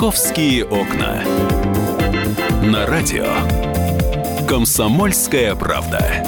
[0.00, 1.22] «Московские окна».
[2.62, 3.26] На радио
[4.48, 6.24] «Комсомольская правда».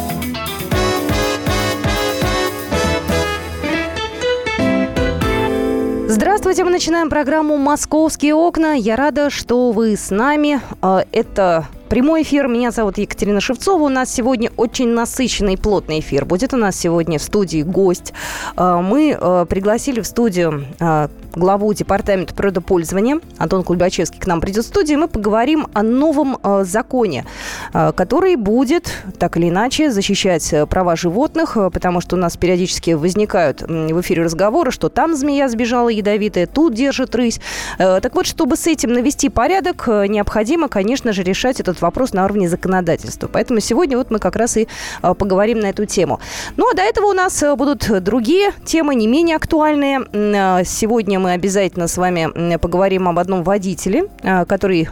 [6.07, 8.75] Здравствуйте, мы начинаем программу «Московские окна».
[8.75, 10.61] Я рада, что вы с нами.
[10.83, 12.49] А, это прямой эфир.
[12.49, 13.83] Меня зовут Екатерина Шевцова.
[13.83, 16.25] У нас сегодня очень насыщенный, плотный эфир.
[16.25, 18.15] Будет у нас сегодня в студии гость.
[18.57, 24.65] А, мы а, пригласили в студию а, главу департамента природопользования Антон Кульбачевский к нам придет
[24.65, 25.01] в студию.
[25.01, 27.25] Мы поговорим о новом законе,
[27.73, 34.01] который будет так или иначе защищать права животных, потому что у нас периодически возникают в
[34.03, 37.41] эфире разговоры, что там змея сбежала ядовитая, тут держит рысь.
[37.79, 42.49] Так вот, чтобы с этим навести порядок, необходимо, конечно же, решать этот вопрос на уровне
[42.49, 43.29] законодательства.
[43.29, 44.69] Поэтому сегодня вот мы как раз и
[45.01, 46.21] а, поговорим на эту тему.
[46.57, 50.01] Ну, а до этого у нас а, будут другие темы, не менее актуальные.
[50.13, 54.09] А, сегодня мы обязательно с вами поговорим об одном водителе,
[54.47, 54.89] который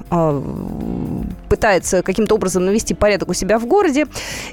[1.50, 4.06] пытается каким-то образом навести порядок у себя в городе,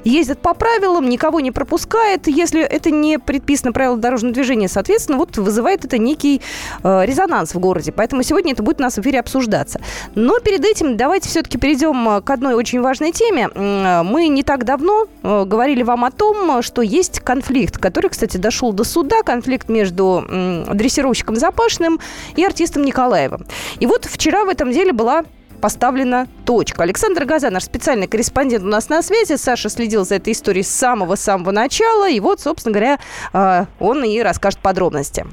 [0.04, 5.38] ездит по правилам, никого не пропускает, если это не предписано правила дорожного движения, соответственно, вот
[5.38, 6.42] вызывает это некий
[6.82, 7.92] э, резонанс в городе.
[7.92, 9.80] Поэтому сегодня это будет у нас в эфире обсуждаться.
[10.16, 13.48] Но перед этим давайте все-таки перейдем к одной очень важной теме.
[13.48, 18.72] Мы не так давно э, говорили вам о том, что есть конфликт, который, кстати, дошел
[18.72, 22.00] до суда, конфликт между дрессировщиком Запашным
[22.34, 23.46] и артистом Николаевым.
[23.78, 25.22] И вот вчера в этом деле была
[25.58, 26.82] поставлена точка.
[26.82, 29.36] Александр Газа, наш специальный корреспондент у нас на связи.
[29.36, 32.08] Саша следил за этой историей с самого-самого начала.
[32.08, 32.98] И вот, собственно говоря,
[33.32, 35.26] а, он и расскажет подробности.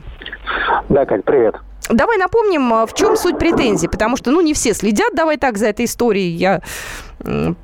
[0.90, 1.56] Да, Кать, привет.
[1.90, 5.58] Давай напомним, а, в чем суть претензий, потому что, ну, не все следят, давай так,
[5.58, 6.31] за этой историей.
[6.31, 6.62] Я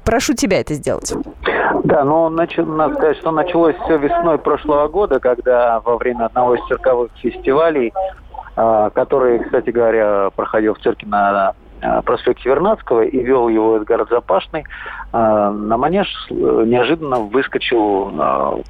[0.05, 1.13] прошу тебя это сделать.
[1.83, 2.55] Да, но нач...
[2.57, 7.93] надо сказать, что началось все весной прошлого года, когда во время одного из цирковых фестивалей,
[8.55, 14.09] а, который, кстати говоря, проходил в цирке на Э, проспекте Вернадского и вел его Эдгард
[14.09, 18.13] Запашный, э, на манеж э, неожиданно выскочил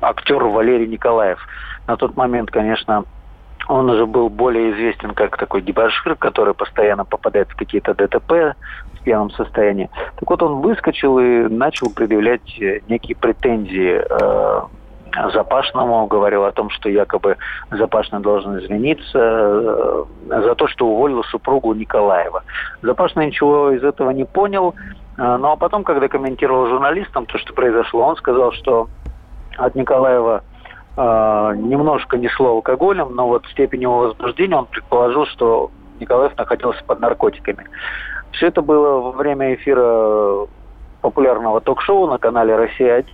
[0.02, 1.46] актер Валерий Николаев.
[1.88, 3.04] На тот момент, конечно,
[3.68, 8.56] он уже был более известен как такой дебашир, который постоянно попадает в какие-то ДТП
[8.94, 9.90] в пьяном состоянии.
[10.16, 14.02] Так вот, он выскочил и начал предъявлять некие претензии
[15.34, 17.38] Запашному, говорил о том, что якобы
[17.72, 22.44] Запашный должен извиниться э, за то, что уволил супругу Николаева.
[22.82, 24.74] Запашный ничего из этого не понял,
[25.18, 28.88] э, ну а потом, когда комментировал журналистам то, что произошло, он сказал, что
[29.58, 30.44] от Николаева
[30.98, 36.84] э, немножко несло алкоголем, но вот в степени его возбуждения он предположил, что Николаев находился
[36.86, 37.66] под наркотиками.
[38.32, 40.48] Все это было во время эфира
[41.02, 43.06] популярного ток-шоу на канале «Россия-1».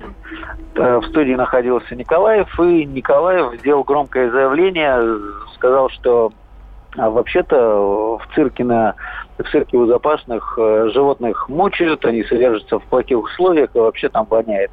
[0.75, 5.19] Э, в студии находился Николаев, и Николаев сделал громкое заявление,
[5.55, 6.31] сказал, что
[6.97, 8.95] а вообще-то в цирке на
[9.37, 14.25] в цирке у запасных э, животных мучают, они содержатся в плохих условиях и вообще там
[14.27, 14.71] воняет.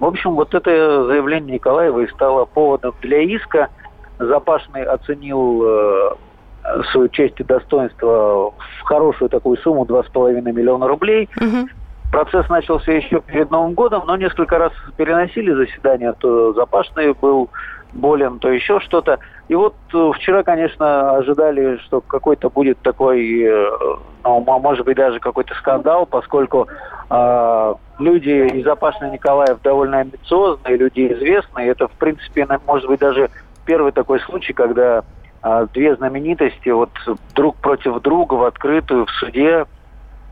[0.00, 3.68] В общем, вот это заявление Николаева и стало поводом для иска.
[4.18, 6.10] Запашный оценил э,
[6.90, 11.28] свою честь и достоинство в хорошую такую сумму 2,5 миллиона рублей.
[11.36, 11.68] Угу.
[12.10, 16.14] Процесс начался еще перед Новым годом, но несколько раз переносили заседание.
[16.14, 17.50] То Запашный был
[17.92, 19.18] болен, то еще что-то.
[19.48, 23.70] И вот э, вчера, конечно, ожидали, что какой-то будет такой, э,
[24.24, 26.66] ну, может быть, даже какой-то скандал, поскольку
[27.10, 31.68] э, люди из Запашной Николаев довольно амбициозные, люди известные.
[31.68, 33.30] Это, в принципе, может быть, даже
[33.64, 35.02] первый такой случай, когда
[35.42, 36.90] э, две знаменитости вот
[37.34, 39.66] друг против друга в открытую в суде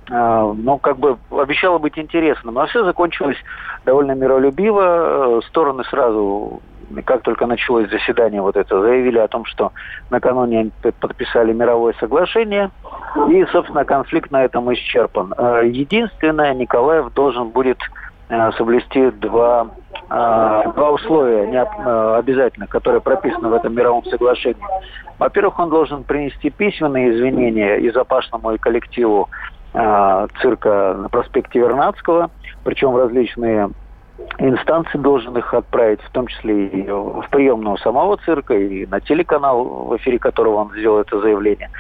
[0.09, 2.55] ну, как бы обещало быть интересным.
[2.55, 3.39] Но все закончилось
[3.85, 5.41] довольно миролюбиво.
[5.49, 6.61] Стороны сразу,
[7.05, 9.73] как только началось заседание вот это, заявили о том, что
[10.11, 12.71] накануне они подписали мировое соглашение.
[13.29, 15.35] И, собственно, конфликт на этом исчерпан.
[15.37, 17.79] А, единственное, Николаев должен будет
[18.29, 19.69] а, соблюсти два,
[20.09, 21.67] два условия
[22.17, 24.63] обязательно, которые прописаны в этом мировом соглашении.
[25.19, 29.56] Во-первых, он должен принести письменные извинения и запашному, и коллективу э,
[30.41, 32.31] цирка на проспекте Вернадского,
[32.65, 33.71] причем различные
[34.39, 39.65] инстанции должен их отправить, в том числе и в приемную самого цирка, и на телеканал,
[39.65, 41.71] в эфире которого он сделал это заявление.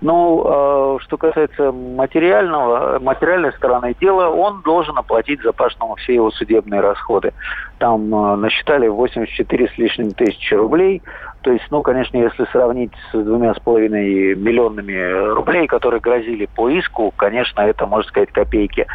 [0.00, 6.80] Ну, э, что касается материального, материальной стороны дела, он должен оплатить Запашному все его судебные
[6.80, 7.32] расходы.
[7.78, 11.02] Там э, насчитали 84 с лишним тысячи рублей.
[11.42, 16.68] То есть, ну, конечно, если сравнить с двумя с половиной миллионами рублей, которые грозили по
[16.68, 18.86] иску, конечно, это, можно сказать, копейки.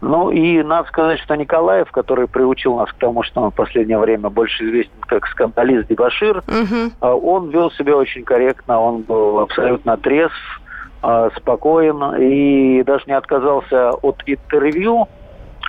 [0.00, 3.98] Ну и надо сказать, что Николаев, который приучил нас к тому, что он в последнее
[3.98, 7.06] время больше известен как скандалист Дебашир, угу.
[7.06, 10.60] он вел себя очень корректно, он был абсолютно трезв,
[11.02, 15.06] э, спокоен и даже не отказался от интервью.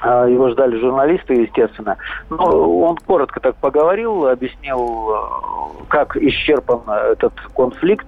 [0.02, 1.98] Э, его ждали журналисты, естественно.
[2.30, 2.38] Но
[2.84, 5.14] он коротко так поговорил, объяснил,
[5.90, 8.08] как исчерпан этот конфликт.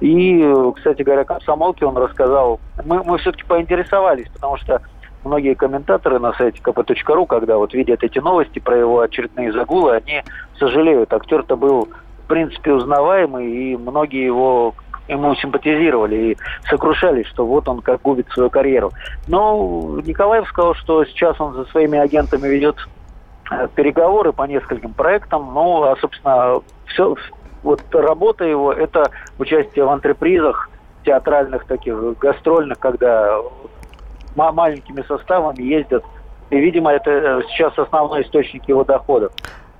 [0.00, 2.60] И, кстати говоря, комсомолке он рассказал.
[2.84, 4.80] Мы, мы все-таки поинтересовались, потому что
[5.24, 10.22] многие комментаторы на сайте kp.ru, когда вот видят эти новости про его очередные загулы, они
[10.58, 11.12] сожалеют.
[11.12, 11.88] Актер-то был,
[12.24, 14.74] в принципе, узнаваемый, и многие его
[15.08, 16.36] ему симпатизировали и
[16.68, 18.92] сокрушались, что вот он как губит свою карьеру.
[19.28, 22.76] Но Николаев сказал, что сейчас он за своими агентами ведет
[23.50, 27.16] э, переговоры по нескольким проектам, ну, а, собственно, все,
[27.62, 30.70] вот работа его– это участие в антрепризах,
[31.04, 33.38] театральных таких, гастрольных, когда
[34.34, 36.04] маленькими составами ездят.
[36.50, 39.32] И, видимо, это э, сейчас основной источник его доходов.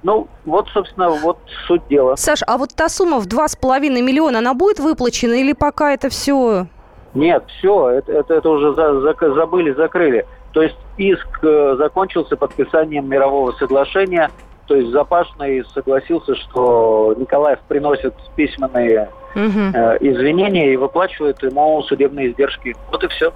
[0.03, 2.17] Ну, вот, собственно, вот суть дела.
[2.17, 6.67] Саш, а вот та сумма в 2,5 миллиона, она будет выплачена или пока это все...
[7.15, 10.27] Нет, все, это, это, это уже за, за, забыли, закрыли.
[10.53, 14.31] То есть иск э, закончился подписанием мирового соглашения.
[14.67, 19.61] То есть Запашный согласился, что Николаев приносит письменные угу.
[19.75, 22.75] э, извинения и выплачивает ему судебные издержки.
[22.91, 23.33] Вот и все.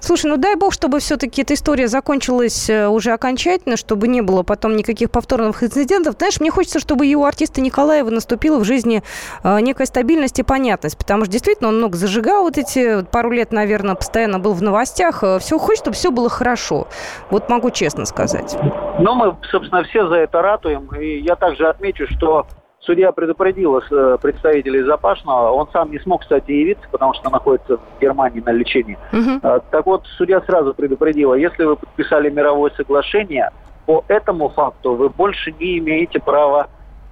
[0.00, 4.42] Слушай, ну дай бог, чтобы все-таки эта история закончилась э, уже окончательно, чтобы не было
[4.42, 6.14] потом никаких повторных инцидентов.
[6.18, 9.02] Знаешь, мне хочется, чтобы и у артиста Николаева наступила в жизни
[9.44, 13.52] э, некая стабильность и понятность, потому что действительно он много зажигал вот эти пару лет,
[13.52, 15.22] наверное, постоянно был в новостях.
[15.22, 16.88] Э, все хочет, чтобы все было хорошо.
[17.30, 18.56] Вот могу честно сказать.
[18.98, 20.88] Ну, мы, собственно, все за это ратуем.
[20.98, 22.46] И я также отмечу, что
[22.80, 25.50] Судья предупредила э, представителей Запашного.
[25.50, 28.96] Он сам не смог, кстати, явиться, потому что находится в Германии на лечении.
[29.12, 29.40] Угу.
[29.70, 33.50] Так вот, судья сразу предупредила, если вы подписали мировое соглашение,
[33.84, 36.68] по этому факту вы больше не имеете права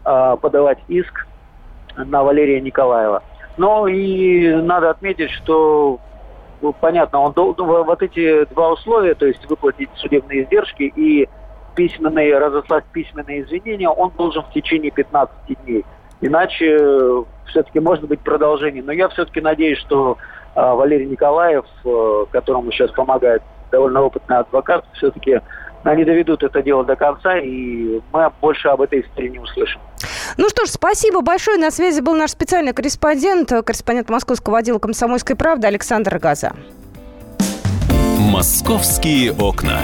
[0.06, 1.26] э, подавать иск
[1.97, 3.23] на Валерия Николаева.
[3.59, 5.99] Но и надо отметить, что
[6.62, 11.29] ну, понятно, он вот эти два условия, то есть выплатить судебные издержки и
[11.78, 15.32] письменные, разослать письменные извинения, он должен в течение 15
[15.64, 15.84] дней.
[16.20, 18.82] Иначе э, все-таки может быть продолжение.
[18.82, 20.19] Но я все-таки надеюсь, что
[20.56, 25.40] э, Валерий Николаев, э, которому сейчас помогает довольно опытный адвокат, все-таки
[25.84, 29.80] они доведут это дело до конца, и мы больше об этой истории не услышим.
[30.36, 31.58] Ну что ж, спасибо большое.
[31.58, 36.54] На связи был наш специальный корреспондент, корреспондент Московского отдела «Комсомольской правды» Александр Газа.
[38.19, 39.78] «Московские окна»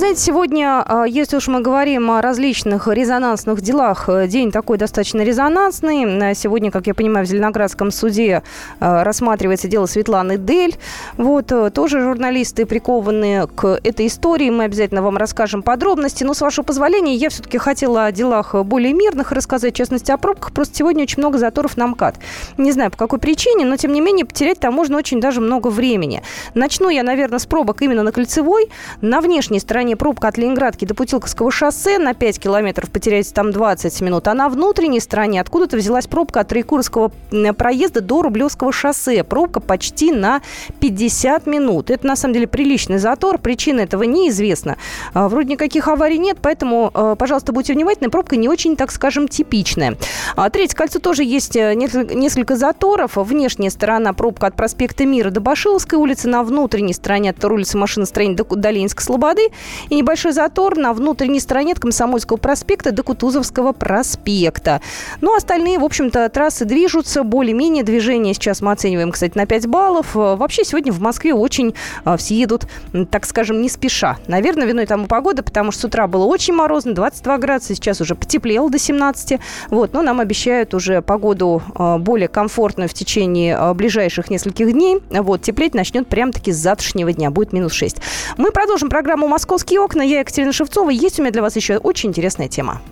[0.00, 5.20] знаете, сегодня, а, если уж мы говорим о различных резонансных делах, э, день такой достаточно
[5.20, 6.34] резонансный.
[6.34, 8.42] Сегодня, как я понимаю, в Зеленоградском суде
[8.80, 10.78] э, рассматривается дело Светланы Дель.
[11.18, 14.48] Вот, э, тоже журналисты прикованы к этой истории.
[14.48, 16.24] Мы обязательно вам расскажем подробности.
[16.24, 20.16] Но, с вашего позволения, я все-таки хотела о делах более мирных рассказать, в частности, о
[20.16, 20.52] пробках.
[20.52, 22.16] Просто сегодня очень много заторов на МКАД.
[22.56, 25.68] Не знаю, по какой причине, но, тем не менее, потерять там можно очень даже много
[25.68, 26.22] времени.
[26.54, 28.70] Начну я, наверное, с пробок именно на Кольцевой.
[29.02, 33.50] На внешней стороне стороне пробка от Ленинградки до Путилковского шоссе на 5 километров, потеряете там
[33.50, 34.28] 20 минут.
[34.28, 37.10] А на внутренней стороне откуда-то взялась пробка от Троекуровского
[37.56, 39.24] проезда до Рублевского шоссе.
[39.24, 40.42] Пробка почти на
[40.80, 41.90] 50 минут.
[41.90, 43.38] Это, на самом деле, приличный затор.
[43.38, 44.76] Причина этого неизвестна.
[45.14, 48.10] А, вроде никаких аварий нет, поэтому, а, пожалуйста, будьте внимательны.
[48.10, 49.96] Пробка не очень, так скажем, типичная.
[50.36, 53.16] А, третье кольцо тоже есть э, несколько заторов.
[53.16, 56.28] Внешняя сторона пробка от проспекта Мира до Башиловской улицы.
[56.28, 59.48] На внутренней стороне от улицы машиностроения до Ленинской Слободы
[59.88, 64.80] и небольшой затор на внутренней стороне от Комсомольского проспекта до Кутузовского проспекта.
[65.20, 67.84] Ну, остальные, в общем-то, трассы движутся более-менее.
[67.84, 70.14] Движение сейчас мы оцениваем, кстати, на 5 баллов.
[70.14, 72.66] Вообще сегодня в Москве очень а, все едут,
[73.10, 74.18] так скажем, не спеша.
[74.26, 78.14] Наверное, виной тому погода, потому что с утра было очень морозно, 22 градуса, сейчас уже
[78.14, 79.40] потеплело до 17.
[79.68, 84.98] Вот, но нам обещают уже погоду а, более комфортную в течение а, ближайших нескольких дней.
[85.10, 87.98] Вот, теплеть начнет прям-таки с завтрашнего дня, будет минус 6.
[88.36, 90.02] Мы продолжим программу «Московский «Московские окна».
[90.02, 90.90] Я Екатерина Шевцова.
[90.90, 92.82] Есть у меня для вас еще очень интересная тема.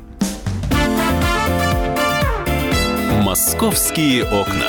[3.20, 4.68] «Московские окна».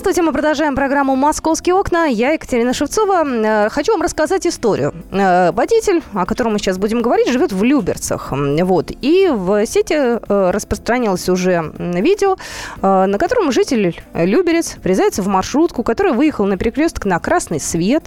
[0.00, 2.06] Здравствуйте, мы продолжаем программу «Московские окна».
[2.06, 3.22] Я Екатерина Шевцова.
[3.22, 4.94] Э, хочу вам рассказать историю.
[5.10, 8.32] Э, водитель, о котором мы сейчас будем говорить, живет в Люберцах.
[8.32, 8.92] Вот.
[9.02, 12.38] И в сети э, распространилось уже видео,
[12.80, 18.04] на котором житель Люберец врезается в маршрутку, которая выехала на перекресток на красный свет.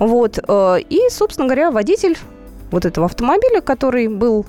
[0.00, 0.40] Вот.
[0.48, 2.18] И, собственно говоря, водитель
[2.72, 4.46] вот этого автомобиля, который был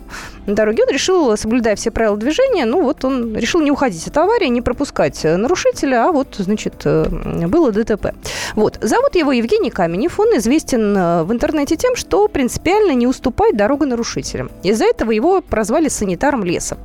[0.48, 4.18] на дороге, он решил, соблюдая все правила движения, ну вот он решил не уходить от
[4.18, 7.06] аварии, не пропускать нарушителя, а вот, значит, э,
[7.48, 8.14] было ДТП.
[8.56, 8.78] Вот.
[8.82, 10.20] Зовут его Евгений Каменев.
[10.20, 14.50] Он известен э, в интернете тем, что принципиально не уступает дорогу нарушителям.
[14.64, 16.78] Из-за этого его прозвали санитаром леса.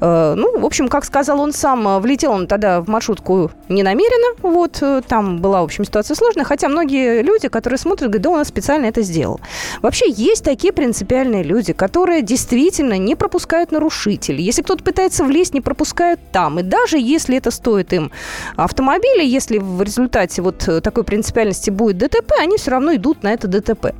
[0.00, 4.36] Э, ну, в общем, как сказал он сам, влетел он тогда в маршрутку не намеренно.
[4.42, 4.82] Вот.
[5.06, 6.44] Там была, в общем, ситуация сложная.
[6.44, 9.40] Хотя многие люди, которые смотрят, говорят, да, он специально это сделал.
[9.82, 14.44] Вообще есть такие принципиальные люди, которые действительно не пропускают нарушителей.
[14.44, 16.58] Если кто-то пытается влезть, не пропускают там.
[16.58, 18.10] И даже если это стоит им
[18.56, 23.48] автомобиля, если в результате вот такой принципиальности будет ДТП, они все равно идут на это
[23.48, 23.94] ДТП.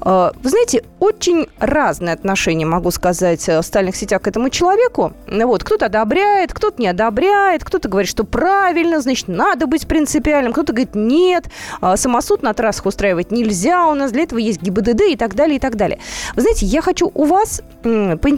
[0.00, 5.12] А, вы знаете, очень разные отношения, могу сказать, в стальных сетях к этому человеку.
[5.26, 10.72] Вот, кто-то одобряет, кто-то не одобряет, кто-то говорит, что правильно, значит, надо быть принципиальным, кто-то
[10.72, 11.44] говорит, нет,
[11.80, 15.56] а, самосуд на трассах устраивать нельзя, у нас для этого есть ГИБДД и так далее,
[15.56, 15.98] и так далее.
[16.34, 18.37] Вы знаете, я хочу у вас поинтересоваться,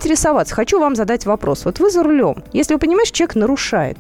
[0.52, 1.64] хочу вам задать вопрос.
[1.64, 3.98] Вот вы за рулем, если вы понимаете, человек нарушает,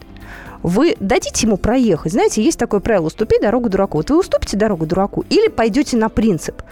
[0.62, 2.12] вы дадите ему проехать.
[2.12, 3.98] Знаете, есть такое правило, уступи дорогу дураку.
[3.98, 6.62] Вот вы уступите дорогу дураку или пойдете на принцип.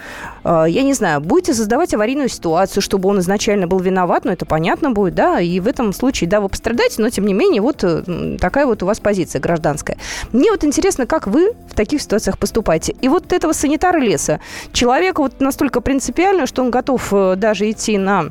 [0.44, 4.46] А, я не знаю, будете создавать аварийную ситуацию, чтобы он изначально был виноват, но это
[4.46, 7.82] понятно будет, да, и в этом случае, да, вы пострадаете, но тем не менее, вот
[7.82, 9.96] э, такая вот у вас позиция гражданская.
[10.32, 12.94] Мне вот интересно, как вы в таких ситуациях поступаете.
[13.00, 14.40] И вот этого санитара леса,
[14.72, 18.30] человека вот настолько принципиально, что он готов э, даже идти на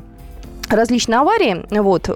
[0.68, 2.12] различные аварии, вот, э,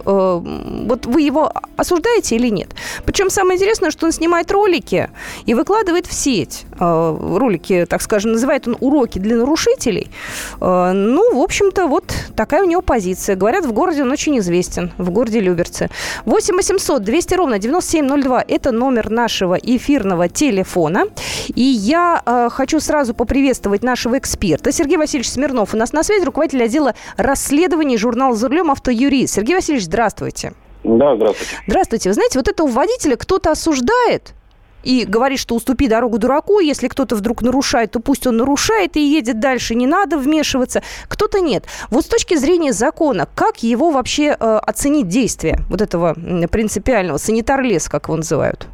[0.86, 2.70] вот вы его осуждаете или нет?
[3.04, 5.10] Причем самое интересное, что он снимает ролики
[5.46, 6.64] и выкладывает в сеть.
[6.78, 10.10] Э, ролики, так скажем, называет он уроки для нарушителей.
[10.60, 13.36] Э, ну, в общем-то, вот такая у него позиция.
[13.36, 15.90] Говорят, в городе он очень известен, в городе Люберцы.
[16.24, 21.04] 8 800 200 ровно 9702– это номер нашего эфирного телефона.
[21.54, 24.72] И я э, хочу сразу поприветствовать нашего эксперта.
[24.72, 29.34] Сергей Васильевич Смирнов у нас на связи, руководитель отдела расследований журнала за рулем автоюрист.
[29.34, 30.52] Сергей Васильевич, здравствуйте.
[30.84, 31.56] Да, здравствуйте.
[31.66, 32.08] Здравствуйте.
[32.10, 34.34] Вы знаете, вот этого водителя кто-то осуждает,
[34.82, 39.00] и говорит, что уступи дорогу дураку, если кто-то вдруг нарушает, то пусть он нарушает и
[39.00, 40.82] едет дальше, не надо вмешиваться.
[41.06, 41.66] Кто-то нет.
[41.90, 46.14] Вот с точки зрения закона, как его вообще э, оценить действие вот этого
[46.50, 48.66] принципиального санитар-лес, как его называют?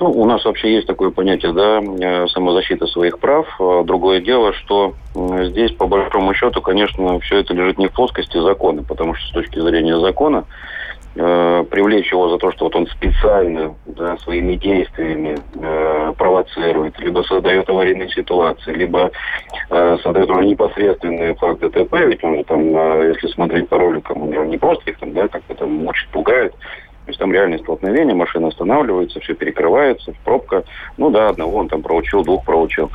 [0.00, 3.46] Ну, у нас вообще есть такое понятие, да, э, самозащита своих прав.
[3.60, 8.40] А другое дело, что здесь, по большому счету, конечно, все это лежит не в плоскости
[8.40, 10.46] закона, потому что с точки зрения закона
[11.16, 17.20] э, привлечь его за то, что вот он специально да, своими действиями э, провоцирует, либо
[17.20, 19.10] создает аварийные ситуации, либо
[19.68, 24.32] э, создает уже непосредственные факты ТП, ведь он там, э, если смотреть по роликам, он
[24.32, 26.54] же не просто их там, да, как-то там мучит, пугает,
[27.06, 30.64] то есть там реальное столкновение, машина останавливается, все перекрывается, пробка.
[30.96, 32.90] Ну да, одного он там проучил, двух проучил.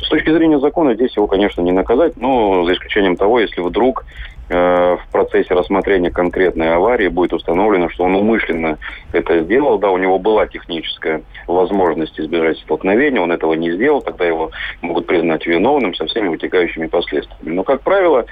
[0.00, 4.04] С точки зрения закона здесь его, конечно, не наказать, но за исключением того, если вдруг
[4.48, 8.78] э, в процессе рассмотрения конкретной аварии будет установлено, что он умышленно
[9.12, 14.24] это сделал, да, у него была техническая возможность избежать столкновения, он этого не сделал, тогда
[14.24, 14.50] его
[14.80, 17.54] могут признать виновным со всеми вытекающими последствиями.
[17.54, 18.24] Но, как правило,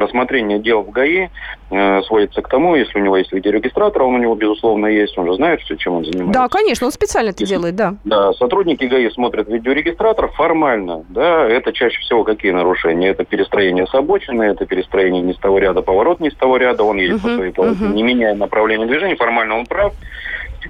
[0.00, 1.28] рассмотрение дел в ГАИ
[1.70, 5.26] э, сводится к тому, если у него есть видеорегистратор, он у него, безусловно, есть, он
[5.26, 6.40] же знает, что, чем он занимается.
[6.40, 7.94] Да, конечно, он специально это делает, да.
[8.04, 13.08] Да, сотрудники ГАИ смотрят видеорегистратор формально, да, это чаще всего какие нарушения?
[13.08, 16.84] Это перестроение с обочины, это перестроение не с того ряда, поворот не с того ряда,
[16.84, 17.94] он едет uh-huh, по своей полосе, uh-huh.
[17.94, 19.94] не меняя направление движения, формально он прав,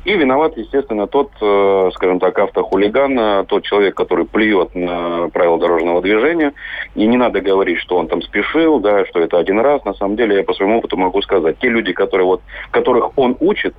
[0.04, 5.58] и виноват, естественно, тот, э, скажем так, автохулиган, э, тот человек, который плюет на правила
[5.58, 6.52] дорожного движения.
[6.94, 9.84] И не надо говорить, что он там спешил, да, что это один раз.
[9.84, 13.36] На самом деле, я по своему опыту могу сказать, те люди, которые вот, которых он
[13.40, 13.74] учит,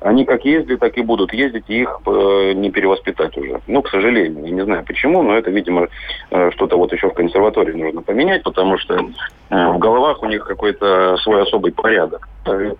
[0.00, 3.60] они как ездили, так и будут ездить, и их э, не перевоспитать уже.
[3.66, 5.88] Ну, к сожалению, я не знаю почему, но это, видимо,
[6.30, 10.44] э, что-то вот еще в консерватории нужно поменять, потому что э, в головах у них
[10.44, 12.28] какой-то свой особый порядок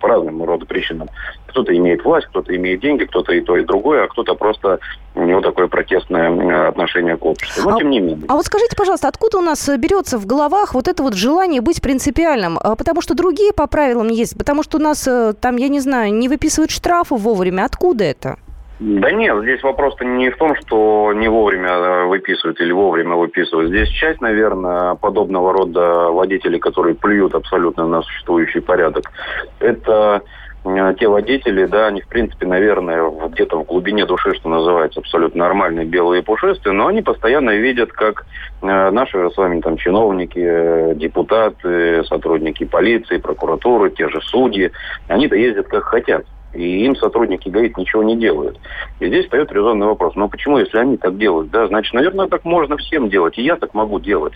[0.00, 1.08] по разным роду причинам.
[1.46, 4.78] Кто-то имеет власть, кто-то имеет деньги, кто-то и то, и другое, а кто-то просто
[5.14, 7.68] у него такое протестное э, отношение к обществу.
[7.68, 8.24] Но а, тем не менее.
[8.28, 11.82] А вот скажите, пожалуйста, откуда у нас берется в головах вот это вот желание быть
[11.82, 12.58] принципиальным?
[12.62, 15.80] А, потому что другие по правилам есть, потому что у нас э, там, я не
[15.80, 17.64] знаю, не выписывают штрафы вовремя.
[17.64, 18.38] Откуда это?
[18.80, 23.70] Да нет, здесь вопрос-то не в том, что не вовремя э, выписывают или вовремя выписывают.
[23.70, 29.10] Здесь часть, наверное, подобного рода водителей, которые плюют абсолютно на существующий порядок,
[29.58, 30.22] это
[30.64, 35.40] э, те водители, да, они, в принципе, наверное, где-то в глубине души, что называется, абсолютно
[35.40, 38.26] нормальные, белые и пушистые, но они постоянно видят, как
[38.62, 44.70] э, наши с вами там чиновники, депутаты, сотрудники полиции, прокуратуры, те же судьи,
[45.08, 48.58] они-то ездят как хотят и им сотрудники ГАИ ничего не делают.
[49.00, 50.14] И здесь встает резонный вопрос.
[50.14, 51.50] Но почему, если они так делают?
[51.50, 54.34] Да, значит, наверное, так можно всем делать, и я так могу делать.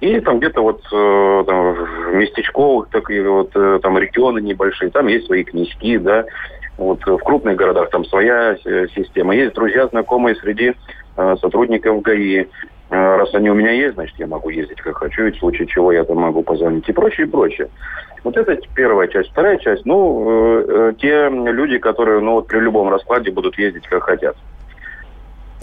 [0.00, 5.06] И там где-то вот э, там, местечковых, так и вот э, там регионы небольшие, там
[5.06, 6.24] есть свои книжки, да,
[6.76, 9.36] вот в крупных городах там своя э, система.
[9.36, 10.74] Есть друзья, знакомые среди
[11.14, 12.46] сотрудников ГАИ.
[12.92, 15.92] Раз они у меня есть, значит, я могу ездить как хочу, и в случае чего
[15.92, 17.68] я там могу позвонить и прочее, и прочее.
[18.22, 19.30] Вот это первая часть.
[19.30, 23.88] Вторая часть, ну, э, э, те люди, которые, ну, вот при любом раскладе будут ездить
[23.88, 24.36] как хотят.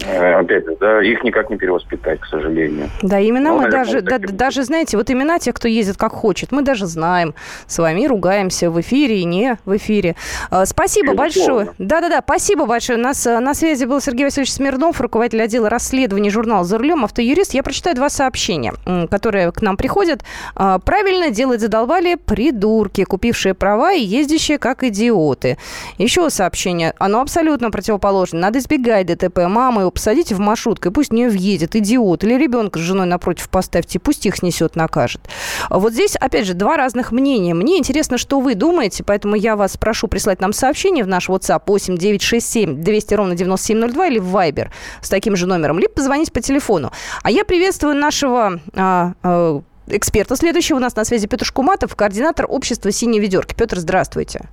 [0.06, 2.90] Э, опять же, да, их никак не перевоспитать, к сожалению.
[3.02, 6.62] Да, именно мы даже, да, даже, знаете, вот имена тех, кто ездит как хочет, мы
[6.62, 7.34] даже знаем
[7.66, 10.16] с вами, ругаемся в эфире и не в эфире.
[10.50, 11.70] А, спасибо большое.
[11.78, 12.98] Да-да-да, спасибо большое.
[12.98, 17.04] У нас э, на связи был Сергей Васильевич Смирнов, руководитель отдела расследований журнала «За рулем»,
[17.04, 17.54] автоюрист.
[17.54, 18.72] Я прочитаю два сообщения,
[19.10, 20.22] которые к нам приходят.
[20.54, 25.58] Правильно делать задолбали придурки, купившие права и ездящие как идиоты.
[25.98, 26.94] Еще сообщение.
[26.98, 28.38] Оно абсолютно противоположно.
[28.40, 29.40] Надо избегать ДТП.
[29.46, 32.24] Мамы его посадите в маршрутку, и пусть в нее въедет идиот.
[32.24, 35.20] Или ребенка с женой напротив поставьте, пусть их снесет, накажет.
[35.68, 37.54] Вот здесь, опять же, два разных мнения.
[37.54, 41.62] Мне интересно, что вы думаете, поэтому я вас прошу прислать нам сообщение в наш WhatsApp
[41.66, 44.68] 8 967 200 ровно 9702 или в Viber
[45.02, 46.92] с таким же номером, либо позвонить по телефону.
[47.22, 50.76] А я приветствую нашего а, а, эксперта следующего.
[50.76, 53.54] У нас на связи Петр Шкуматов, координатор общества «Синие ведерки».
[53.54, 54.48] Петр, здравствуйте.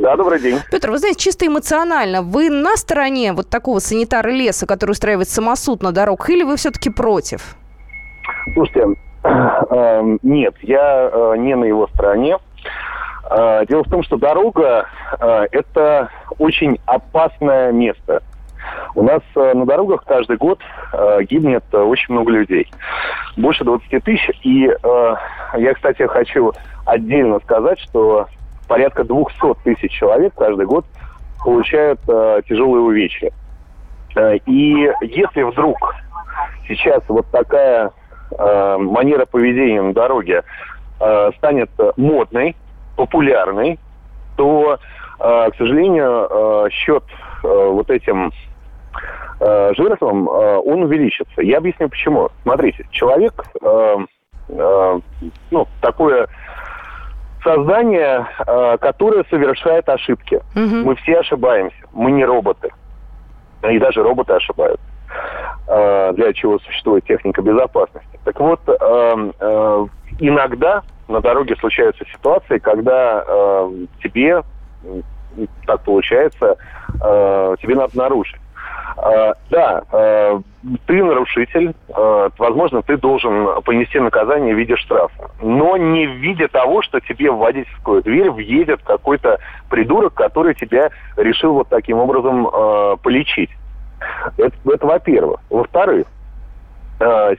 [0.00, 0.58] Да, добрый день.
[0.70, 5.82] Петр, вы знаете, чисто эмоционально, вы на стороне вот такого санитара леса, который устраивает самосуд
[5.82, 7.56] на дорогах, или вы все-таки против?
[8.54, 12.38] Слушайте, э, нет, я э, не на его стороне.
[13.30, 14.88] Э, дело в том, что дорога–
[15.20, 18.22] это очень опасное место.
[18.96, 20.58] У нас на дорогах каждый год
[21.28, 22.70] гибнет очень много людей.
[23.36, 24.30] Больше 20 тысяч.
[24.42, 24.70] И
[25.56, 26.52] я, кстати, хочу
[26.86, 28.26] отдельно сказать, что
[28.68, 30.84] порядка 200 тысяч человек каждый год
[31.44, 33.30] получают э, тяжелые увечья.
[34.16, 35.94] Э, и если вдруг
[36.66, 37.92] сейчас вот такая
[38.36, 40.42] э, манера поведения на дороге
[41.00, 42.56] э, станет модной,
[42.96, 43.78] популярной,
[44.36, 44.78] то,
[45.20, 47.04] э, к сожалению, э, счет
[47.42, 48.32] э, вот этим
[49.40, 51.42] э, жертвам, э, он увеличится.
[51.42, 52.30] Я объясню почему.
[52.42, 53.96] Смотрите, человек, э,
[54.48, 55.00] э,
[55.50, 56.28] ну, такое
[57.44, 60.36] создание, э, которое совершает ошибки.
[60.56, 60.76] Угу.
[60.86, 61.76] Мы все ошибаемся.
[61.92, 62.70] Мы не роботы.
[63.70, 64.84] И даже роботы ошибаются.
[65.68, 68.18] Э, для чего существует техника безопасности.
[68.24, 68.72] Так вот, э,
[70.18, 73.22] иногда на дороге случаются ситуации, когда
[74.02, 74.42] тебе,
[75.66, 76.56] так получается,
[77.60, 78.40] тебе надо нарушить.
[78.96, 80.40] А, да, а,
[80.86, 85.30] ты нарушитель, а, возможно, ты должен понести наказание в виде штрафа.
[85.42, 90.90] Но не в виде того, что тебе в водительскую дверь въедет какой-то придурок, который тебя
[91.16, 92.48] решил вот таким образом
[93.02, 93.50] полечить.
[94.36, 95.40] Это, это во-первых.
[95.50, 96.06] Во-вторых,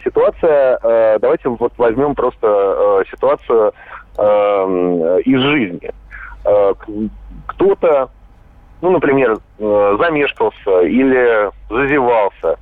[0.04, 0.80] ситуация,
[1.20, 3.74] давайте вот возьмем просто ситуацию
[4.18, 5.91] из жизни.
[7.48, 8.10] Кто-то
[8.86, 12.60] ну, например, э, замешкался или зазевался,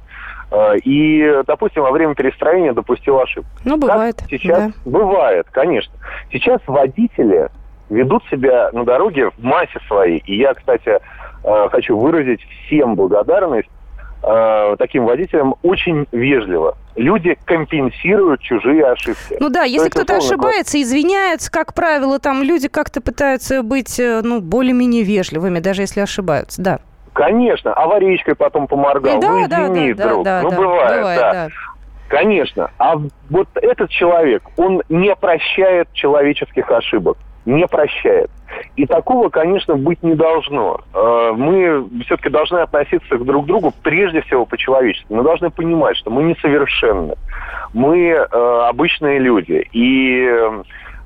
[0.52, 3.50] э, и, допустим, во время перестроения допустил ошибку.
[3.66, 4.16] Ну, бывает.
[4.18, 4.72] Как сейчас да.
[4.86, 5.94] бывает, конечно.
[6.32, 7.50] Сейчас водители
[7.90, 10.20] ведут себя на дороге в массе своей.
[10.20, 10.98] И я, кстати,
[11.44, 13.70] э, хочу выразить всем благодарность
[14.24, 16.78] э, таким водителям очень вежливо.
[16.96, 19.38] Люди компенсируют чужие ошибки.
[19.40, 24.42] Ну да, если кто-то ошибается, извиняются, как правило, там люди как-то пытаются быть, э, ну,
[24.42, 26.80] более-менее вежливыми, даже если ошибаются, да.
[27.14, 29.20] Конечно, аварийкой потом поморгал.
[29.20, 30.24] Да, ну, извини, да, друг.
[30.24, 31.34] Да, ну, да, бывает, бывает, да.
[31.34, 31.48] да.
[32.10, 32.72] Конечно.
[32.78, 32.96] А
[33.30, 38.30] вот этот человек, он не прощает человеческих ошибок не прощает.
[38.76, 40.82] И такого, конечно, быть не должно.
[40.94, 45.06] Э, мы все-таки должны относиться к друг другу прежде всего по-человечески.
[45.10, 47.16] Мы должны понимать, что мы несовершенны.
[47.74, 48.26] Мы э,
[48.70, 49.68] обычные люди.
[49.72, 50.28] И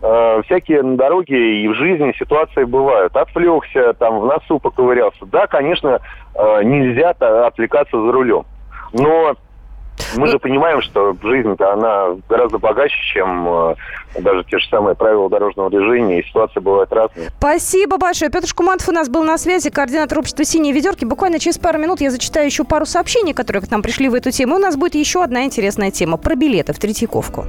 [0.02, 3.16] э, всякие на дороге и в жизни ситуации бывают.
[3.16, 5.26] Отвлекся, там, в носу поковырялся.
[5.26, 6.00] Да, конечно,
[6.64, 8.46] нельзя отвлекаться за рулем.
[8.94, 9.36] Но
[10.16, 13.76] Мы же понимаем, что жизнь-то она гораздо богаче, чем э,
[14.20, 17.30] даже те же самые правила дорожного движения, и ситуации бывают разные.
[17.38, 18.32] Спасибо большое.
[18.32, 21.06] Петр Шкуматов у нас был на связи, координатор общества «Синие ведерки».
[21.06, 24.32] Буквально через пару минут я зачитаю еще пару сообщений, которые к нам пришли в эту
[24.32, 24.56] тему.
[24.56, 27.46] И у нас будет еще одна интересная тема про билеты в Третьяковку.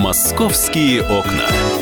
[0.00, 1.81] «Московские окна».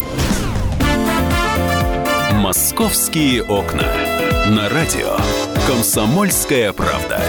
[2.51, 3.85] «Московские окна».
[4.49, 5.15] На радио
[5.65, 7.21] «Комсомольская правда».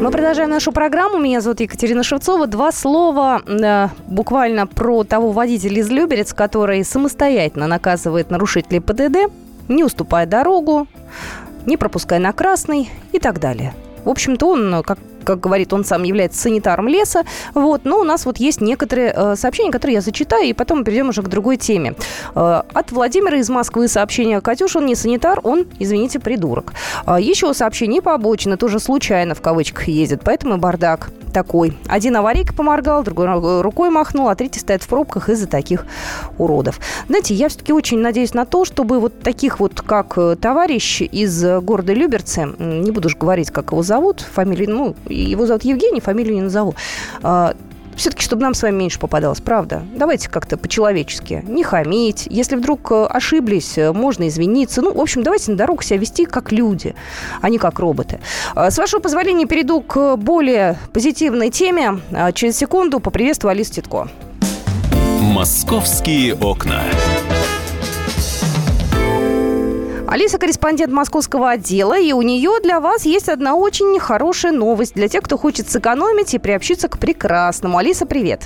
[0.00, 1.18] Мы продолжаем нашу программу.
[1.18, 2.46] Меня зовут Екатерина Шевцова.
[2.46, 9.32] Два слова э, буквально про того водителя из Люберец, который самостоятельно наказывает нарушителей ПДД,
[9.66, 10.86] не уступая дорогу,
[11.66, 13.74] не пропуская на красный и так далее.
[14.04, 17.24] В общем-то, он, как как говорит, он сам является санитаром леса.
[17.54, 20.84] Вот, но у нас вот есть некоторые э, сообщения, которые я зачитаю, и потом мы
[20.84, 21.94] перейдем уже к другой теме.
[22.34, 24.40] Э, от Владимира из Москвы сообщение.
[24.40, 26.74] Катюш, он не санитар, он, извините, придурок.
[27.06, 31.76] Э, еще сообщение по обочине, тоже случайно в кавычках ездит, поэтому и бардак такой.
[31.88, 35.84] Один аварийка поморгал, другой рукой махнул, а третий стоит в пробках из-за таких
[36.38, 36.78] уродов.
[37.08, 41.92] Знаете, я все-таки очень надеюсь на то, чтобы вот таких вот, как товарищ из города
[41.92, 46.42] Люберцы, не буду же говорить, как его зовут, фамилию, ну, его зовут Евгений, фамилию не
[46.42, 46.74] назову.
[47.22, 47.54] А,
[47.96, 49.82] все-таки, чтобы нам с вами меньше попадалось, правда?
[49.94, 51.44] Давайте как-то по-человечески.
[51.46, 52.26] Не хамить.
[52.28, 54.82] Если вдруг э, ошиблись, э, можно извиниться.
[54.82, 56.94] Ну, в общем, давайте на дорогу себя вести как люди,
[57.40, 58.20] а не как роботы.
[58.54, 62.00] А, с вашего позволения перейду к более позитивной теме.
[62.12, 64.08] А, через секунду поприветствую Алису Титко.
[65.20, 66.82] «Московские окна».
[70.14, 75.08] Алиса корреспондент московского отдела, и у нее для вас есть одна очень хорошая новость для
[75.08, 77.78] тех, кто хочет сэкономить и приобщиться к прекрасному.
[77.78, 78.42] Алиса, привет.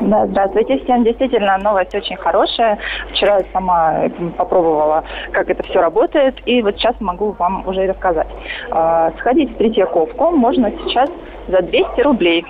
[0.00, 1.04] Да, здравствуйте всем.
[1.04, 2.78] Действительно, новость очень хорошая.
[3.12, 8.28] Вчера я сама попробовала, как это все работает, и вот сейчас могу вам уже рассказать.
[8.70, 11.10] А, сходить в Третьяковку можно сейчас
[11.48, 12.44] за 200 рублей.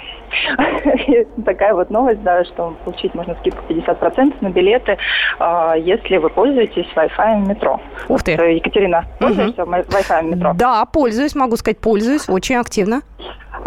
[1.44, 4.98] Такая вот новость, да, что получить можно скидку 50% на билеты,
[5.38, 7.80] а, если вы пользуетесь Wi-Fi в метро.
[8.08, 8.32] Ух ты.
[8.32, 10.52] Екатерина, пользуешься Wi-Fi в метро?
[10.54, 13.02] Да, пользуюсь, могу сказать, пользуюсь очень активно.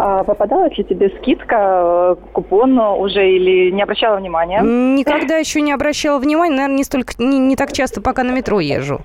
[0.02, 4.62] А попадалась ли тебе скидка, э, купон уже или не обращала внимания?
[4.62, 8.60] Никогда еще не обращала внимания, наверное, не, столько, не, не так часто, пока на метро
[8.60, 9.00] езжу.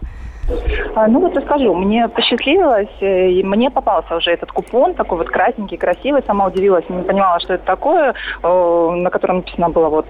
[0.95, 5.27] А, ну вот расскажу, мне посчастливилось, э, и мне попался уже этот купон, такой вот
[5.27, 10.08] красненький, красивый, сама удивилась, не понимала, что это такое, э, на котором написано было вот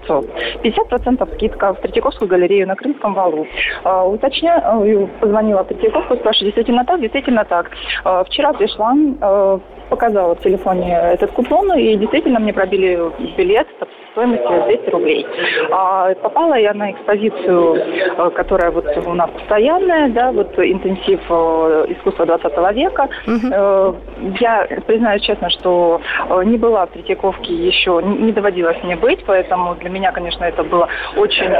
[0.62, 3.44] 50% скидка в Третьяковскую галерею на Крымском валу.
[3.82, 7.72] А, уточняю, позвонила в Третьяковку, спрашиваю, действительно так, действительно так.
[8.26, 8.94] Вчера пришла,
[9.88, 12.98] показала в телефоне этот купон, и действительно мне пробили
[13.36, 13.66] билет
[14.16, 15.26] стоимостью 200 рублей.
[15.70, 21.86] А, попала я на экспозицию, э, которая вот у нас постоянная, да, вот интенсив э,
[21.90, 23.08] искусства 20 века.
[23.26, 24.36] Угу.
[24.40, 26.00] Я признаю честно, что
[26.44, 30.88] не была в Третьяковке еще, не доводилось мне быть, поэтому для меня, конечно, это было
[31.16, 31.50] очень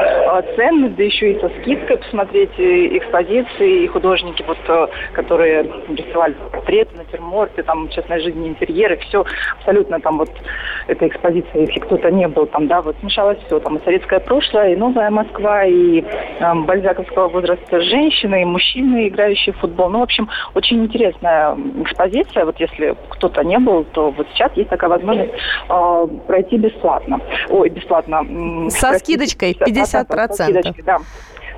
[0.55, 7.63] ценно, да еще и со скидкой посмотреть экспозиции и художники, вот, которые рисовали портреты, натюрморты,
[7.63, 9.25] там, частной жизни, интерьеры, все
[9.59, 10.29] абсолютно там вот
[10.87, 14.73] эта экспозиция, если кто-то не был там, да, вот смешалось все, там и советское прошлое,
[14.73, 19.89] и новая Москва, и э, бальзаковского возраста женщины, и мужчины, играющие в футбол.
[19.89, 22.45] Ну, в общем, очень интересная экспозиция.
[22.45, 25.33] Вот если кто-то не был, то вот сейчас есть такая возможность
[25.69, 27.19] э, пройти бесплатно.
[27.49, 28.23] Ой, бесплатно.
[28.69, 30.33] Со скидочкой 50%.
[30.33, 30.97] Со скидочкой, да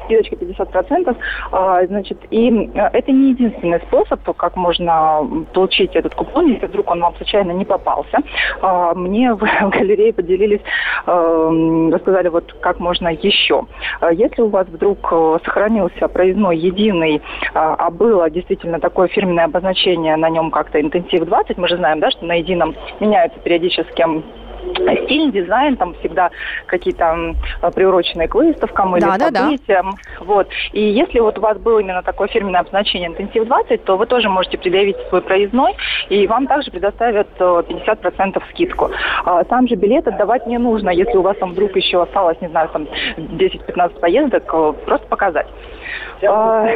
[0.10, 1.18] скидочка 50%.
[1.52, 6.90] А, значит, и э, это не единственный способ, как можно получить этот купон, если вдруг
[6.90, 8.18] он вам случайно не попался.
[8.62, 10.62] А, мне в галерее поделились,
[11.06, 13.66] э, рассказали, вот как можно еще.
[14.00, 17.22] А, если у вас вдруг э, сохранился проездной единый,
[17.54, 22.10] а было действительно такое фирменное обозначение на нем как-то интенсив 20, мы же знаем, да,
[22.12, 24.02] что на едином меняются периодически
[25.06, 26.30] стиль, дизайн, там всегда
[26.66, 27.36] какие-то
[27.74, 29.92] приуроченные к выставкам или да, событиям.
[29.92, 30.26] Да, да.
[30.26, 30.48] Вот.
[30.74, 34.30] И если вот у вас было именно такое фирменное обозначение «Интенсив 20», то вы тоже
[34.30, 35.76] можете предъявить свой проездной,
[36.10, 38.92] и вам также предоставят 50% э, скидку.
[39.26, 42.50] А сам же билет отдавать не нужно, если у вас там вдруг еще осталось, не
[42.50, 45.48] знаю, там 10-15 поездок, э, просто показать.
[46.28, 46.68] А,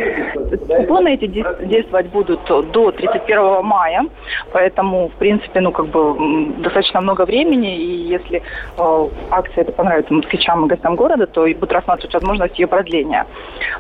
[0.78, 4.06] купоны эти действовать будут до 31 мая,
[4.52, 8.42] поэтому, в принципе, ну, как бы достаточно много времени, и если
[8.78, 13.26] э, акция это понравится москвичам и гостям города, то и будет рассматривать возможность ее продления.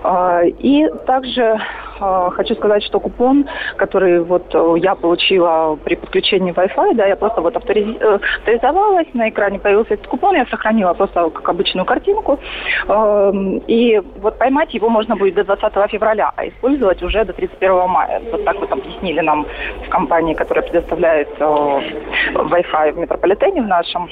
[0.03, 1.59] Э, и также
[2.31, 7.55] хочу сказать, что купон, который вот я получила при подключении Wi-Fi, да, я просто вот
[7.55, 12.39] авторизовалась, на экране появился этот купон, я сохранила просто как обычную картинку,
[12.87, 13.31] э,
[13.67, 18.21] и вот поймать его можно будет до 20 февраля, а использовать уже до 31 мая.
[18.31, 19.45] Вот так вот объяснили нам
[19.85, 21.43] в компании, которая предоставляет э,
[22.33, 24.09] Wi-Fi в метрополитене в нашем.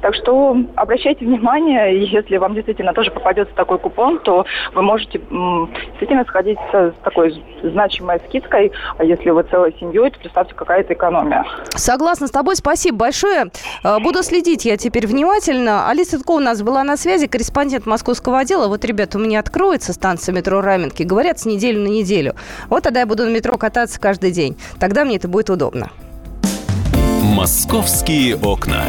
[0.00, 6.24] Так что обращайте внимание, если вам действительно тоже попадется такой купон, то вы можете действительно
[6.24, 11.44] сходить с такой значимой скидкой, а если вы целой семьей, то представьте, какая-то экономия.
[11.70, 13.46] Согласна с тобой, спасибо большое.
[13.82, 15.88] Э, буду следить я теперь внимательно.
[15.88, 18.68] Алиса Тутко у нас была на связи, корреспондент московского отдела.
[18.68, 22.34] Вот, ребята, у меня откроется станция метро Раменки, говорят, с неделю на неделю.
[22.68, 24.56] Вот тогда я буду на метро кататься каждый день.
[24.78, 25.90] Тогда мне это будет удобно.
[27.22, 28.84] «Московские окна».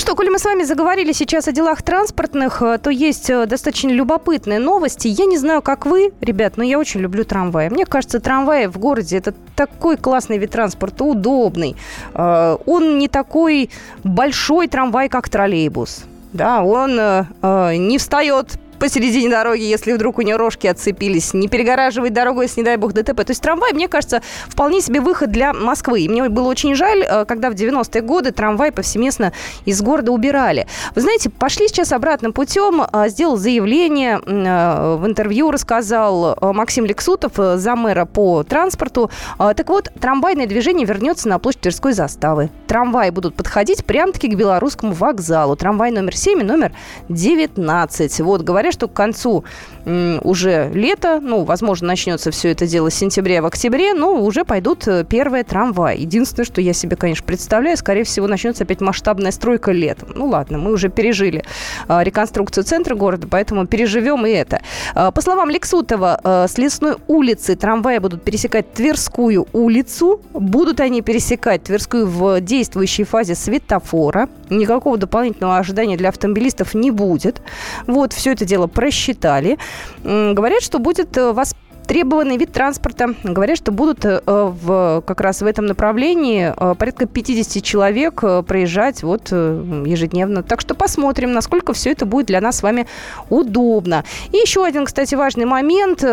[0.00, 3.44] Ну что, коли мы с вами заговорили сейчас о делах транспортных, э, то есть э,
[3.44, 5.08] достаточно любопытные новости.
[5.08, 7.68] Я не знаю, как вы, ребят, но я очень люблю трамваи.
[7.68, 11.76] Мне кажется, трамваи в городе это такой классный вид транспорта, удобный.
[12.14, 13.68] Э, он не такой
[14.02, 16.04] большой трамвай, как троллейбус.
[16.32, 22.42] Да, он не встает посередине дороги, если вдруг у нее рожки отцепились, не перегораживает дорогу,
[22.42, 23.22] если, не дай бог, ДТП.
[23.24, 26.00] То есть трамвай, мне кажется, вполне себе выход для Москвы.
[26.00, 29.32] И мне было очень жаль, э, когда в 90-е годы трамвай повсеместно
[29.66, 30.66] из города убирали.
[30.94, 37.32] Вы знаете, пошли сейчас обратным путем, э, сделал заявление, э, в интервью рассказал Максим Лексутов,
[37.36, 39.10] замэра по транспорту.
[39.38, 42.50] Так вот, трамвайное движение вернется на площадь Тверской заставы.
[42.66, 45.56] Трамваи будут подходить прямо-таки к белорусскому вокзалу.
[45.56, 46.72] Трамвай номер 7 и номер
[47.08, 48.20] 19.
[48.20, 49.44] Вот, говорят, что к концу
[49.84, 54.86] уже лето, ну, возможно, начнется все это дело с сентября в октябре, но уже пойдут
[54.86, 56.00] э, первые трамваи.
[56.00, 60.10] Единственное, что я себе, конечно, представляю, скорее всего, начнется опять масштабная стройка летом.
[60.14, 61.44] Ну, ладно, мы уже пережили
[61.88, 64.60] э, реконструкцию центра города, поэтому переживем и это.
[64.94, 70.20] Э, по словам Лексутова, с Лесной улицы трамваи будут пересекать Тверскую улицу.
[70.32, 74.28] Будут они пересекать Тверскую в действующей фазе светофора.
[74.48, 77.40] Никакого дополнительного ожидания для автомобилистов не будет.
[77.86, 79.58] Вот, все это дело просчитали.
[80.04, 81.54] Говорят, что будет э, вас
[81.90, 83.16] Требованный вид транспорта.
[83.24, 88.44] Говорят, что будут э, в, как раз в этом направлении э, порядка 50 человек э,
[88.46, 90.44] проезжать вот ежедневно.
[90.44, 92.86] Так что посмотрим, насколько все это будет для нас с вами
[93.28, 94.04] удобно.
[94.30, 96.04] И еще один, кстати, важный момент.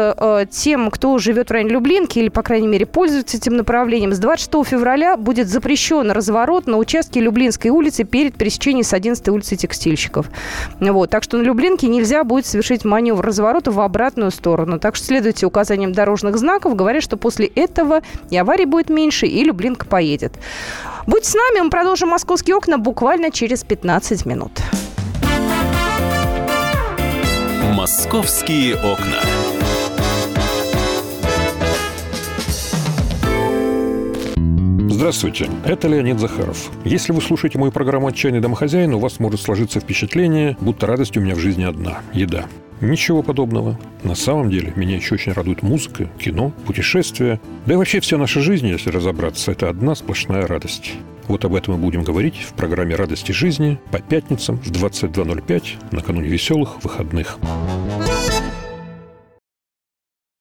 [0.50, 4.68] Тем, кто живет в районе Люблинки или, по крайней мере, пользуется этим направлением, с 26
[4.68, 10.32] февраля будет запрещен разворот на участке Люблинской улицы перед пересечением с 11 улицы текстильщиков.
[10.80, 11.12] Вот.
[11.12, 14.80] Так что на Люблинке нельзя будет совершить маневр разворота в обратную сторону.
[14.80, 19.28] Так что следуйте указаниям указанием дорожных знаков говорят, что после этого и аварий будет меньше,
[19.28, 20.34] и Люблинка поедет.
[21.06, 24.52] Будьте с нами, мы продолжим «Московские окна» буквально через 15 минут.
[27.74, 29.20] «Московские окна».
[34.90, 36.72] Здравствуйте, это Леонид Захаров.
[36.86, 41.20] Если вы слушаете мою программу «Отчаянный домохозяин», у вас может сложиться впечатление, будто радость у
[41.20, 42.46] меня в жизни одна– еда.
[42.82, 43.80] Ничего подобного.
[44.04, 47.40] На самом деле, меня еще очень радует музыка, кино, путешествия.
[47.66, 50.94] Да и вообще вся наша жизнь, если разобраться, это одна сплошная радость.
[51.28, 56.30] Вот об этом мы будем говорить в программе «Радости жизни» по пятницам в 22.05 накануне
[56.30, 57.38] веселых выходных.